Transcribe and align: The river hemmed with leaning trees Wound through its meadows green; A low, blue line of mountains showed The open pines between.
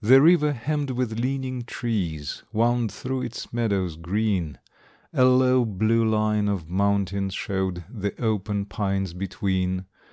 The 0.00 0.20
river 0.20 0.52
hemmed 0.52 0.90
with 0.90 1.16
leaning 1.20 1.62
trees 1.62 2.42
Wound 2.52 2.90
through 2.90 3.22
its 3.22 3.52
meadows 3.52 3.94
green; 3.94 4.58
A 5.12 5.24
low, 5.24 5.64
blue 5.64 6.04
line 6.04 6.48
of 6.48 6.68
mountains 6.68 7.32
showed 7.32 7.84
The 7.88 8.20
open 8.20 8.64
pines 8.64 9.14
between. 9.14 9.86